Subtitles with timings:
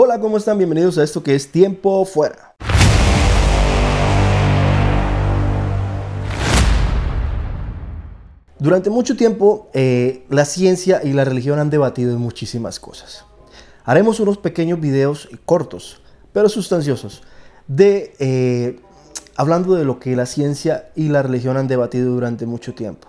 [0.00, 0.58] Hola, ¿cómo están?
[0.58, 2.54] Bienvenidos a esto que es Tiempo Fuera.
[8.60, 13.24] Durante mucho tiempo, eh, la ciencia y la religión han debatido en muchísimas cosas.
[13.82, 16.00] Haremos unos pequeños videos cortos,
[16.32, 17.24] pero sustanciosos,
[17.66, 18.78] de eh,
[19.34, 23.08] hablando de lo que la ciencia y la religión han debatido durante mucho tiempo.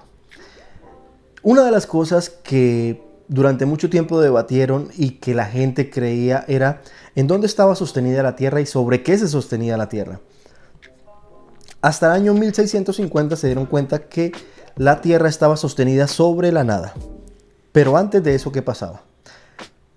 [1.43, 6.81] Una de las cosas que durante mucho tiempo debatieron y que la gente creía era
[7.15, 10.19] en dónde estaba sostenida la Tierra y sobre qué se sostenía la Tierra.
[11.79, 14.33] Hasta el año 1650 se dieron cuenta que
[14.75, 16.93] la Tierra estaba sostenida sobre la nada.
[17.71, 19.03] Pero antes de eso, ¿qué pasaba?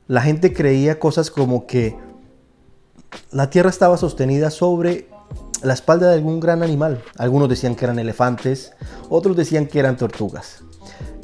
[0.07, 1.97] La gente creía cosas como que
[3.31, 5.09] la Tierra estaba sostenida sobre
[5.62, 7.03] la espalda de algún gran animal.
[7.17, 8.73] Algunos decían que eran elefantes,
[9.09, 10.62] otros decían que eran tortugas.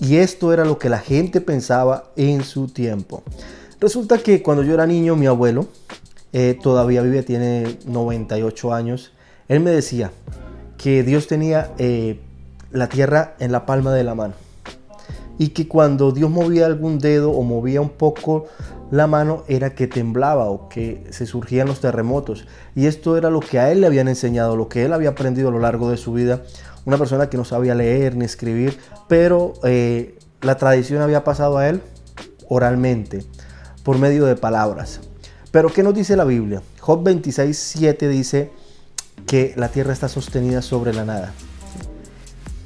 [0.00, 3.22] Y esto era lo que la gente pensaba en su tiempo.
[3.80, 5.68] Resulta que cuando yo era niño, mi abuelo,
[6.32, 9.12] eh, todavía vive, tiene 98 años,
[9.48, 10.12] él me decía
[10.76, 12.20] que Dios tenía eh,
[12.70, 14.34] la tierra en la palma de la mano.
[15.38, 18.46] Y que cuando Dios movía algún dedo o movía un poco
[18.90, 22.46] la mano era que temblaba o que se surgían los terremotos.
[22.74, 25.48] Y esto era lo que a él le habían enseñado, lo que él había aprendido
[25.48, 26.42] a lo largo de su vida
[26.88, 28.78] una persona que no sabía leer ni escribir,
[29.08, 31.82] pero eh, la tradición había pasado a él
[32.48, 33.26] oralmente,
[33.82, 35.00] por medio de palabras.
[35.50, 36.62] Pero ¿qué nos dice la Biblia?
[36.80, 38.50] Job 26, 7 dice
[39.26, 41.34] que la tierra está sostenida sobre la nada.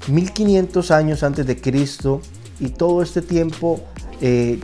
[0.06, 2.20] 1500 años antes de Cristo
[2.61, 3.81] y todo este tiempo
[4.20, 4.61] eh,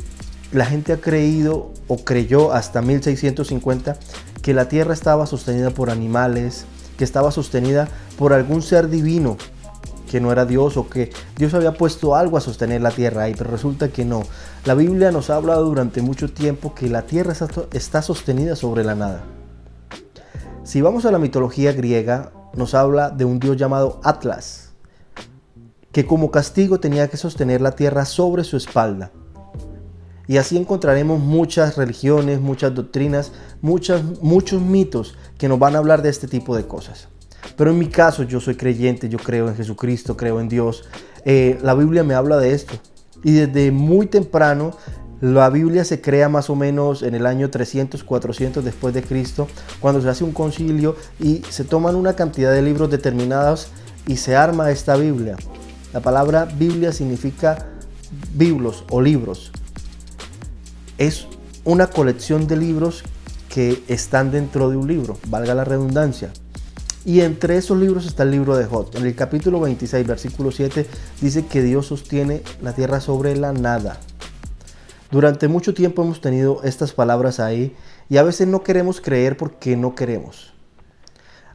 [0.53, 3.97] la gente ha creído o creyó hasta 1650
[4.43, 6.65] que la tierra estaba sostenida por animales,
[6.97, 9.37] que estaba sostenida por algún ser divino
[10.09, 13.35] que no era Dios o que Dios había puesto algo a sostener la tierra ahí,
[13.37, 14.23] pero resulta que no.
[14.65, 17.35] La Biblia nos ha hablado durante mucho tiempo que la tierra
[17.73, 19.23] está sostenida sobre la nada.
[20.65, 24.73] Si vamos a la mitología griega, nos habla de un dios llamado Atlas,
[25.93, 29.13] que como castigo tenía que sostener la tierra sobre su espalda.
[30.29, 36.03] Y así encontraremos muchas religiones, muchas doctrinas, muchas, muchos mitos que nos van a hablar
[36.03, 37.09] de este tipo de cosas.
[37.57, 40.85] Pero en mi caso yo soy creyente, yo creo en Jesucristo, creo en Dios.
[41.25, 42.75] Eh, la Biblia me habla de esto.
[43.25, 44.77] Y desde muy temprano
[45.23, 49.49] la Biblia se crea más o menos en el año 300, 400 después de Cristo,
[49.81, 53.69] cuando se hace un concilio y se toman una cantidad de libros determinados
[54.07, 55.37] y se arma esta Biblia.
[55.95, 57.67] La palabra Biblia significa
[58.35, 59.53] biblos o libros
[60.99, 61.27] es
[61.65, 63.05] una colección de libros
[63.49, 66.31] que están dentro de un libro, valga la redundancia.
[67.05, 68.91] Y entre esos libros está el libro de Job.
[68.95, 70.87] En el capítulo 26, versículo 7,
[71.21, 73.99] dice que Dios sostiene la tierra sobre la nada.
[75.11, 77.75] Durante mucho tiempo hemos tenido estas palabras ahí
[78.11, 80.53] y a veces no queremos creer porque no queremos.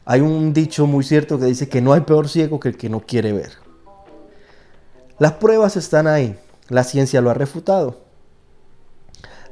[0.06, 2.90] Hay un dicho muy cierto que dice que no hay peor ciego que el que
[2.90, 3.52] no quiere ver.
[5.20, 6.36] Las pruebas están ahí,
[6.68, 8.03] la ciencia lo ha refutado.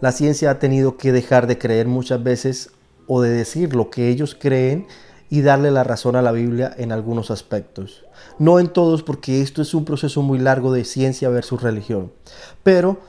[0.02, 2.72] La ciencia ha tenido que dejar de creer muchas veces
[3.06, 4.88] o de decir lo que ellos creen
[5.30, 8.04] y darle la razón a la Biblia en algunos aspectos.
[8.40, 12.12] No en todos porque esto es un proceso muy largo de ciencia versus religión.
[12.64, 13.00] Pero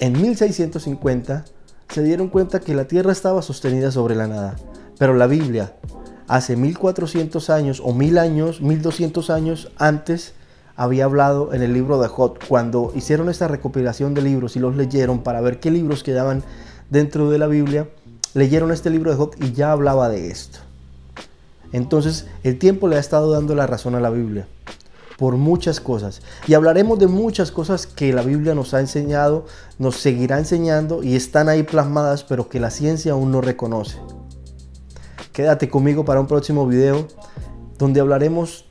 [0.00, 1.44] en 1650
[1.88, 4.56] se dieron cuenta que la Tierra estaba sostenida sobre la nada.
[4.98, 5.76] Pero la Biblia,
[6.26, 10.34] hace 1400 años o 1000 años, 1200 años antes,
[10.76, 12.38] había hablado en el libro de Job.
[12.48, 16.42] Cuando hicieron esta recopilación de libros y los leyeron para ver qué libros quedaban
[16.90, 17.88] dentro de la Biblia,
[18.34, 20.58] leyeron este libro de Job y ya hablaba de esto.
[21.72, 24.46] Entonces el tiempo le ha estado dando la razón a la Biblia
[25.16, 26.20] por muchas cosas.
[26.46, 29.46] Y hablaremos de muchas cosas que la Biblia nos ha enseñado,
[29.78, 33.98] nos seguirá enseñando y están ahí plasmadas, pero que la ciencia aún no reconoce.
[35.32, 37.08] Quédate conmigo para un próximo video
[37.78, 38.66] donde hablaremos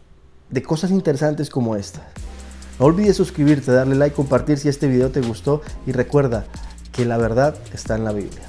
[0.50, 2.08] de cosas interesantes como esta.
[2.80, 6.46] No olvides suscribirte, darle like, compartir si este video te gustó y recuerda
[6.92, 8.44] que la verdad está en la Biblia.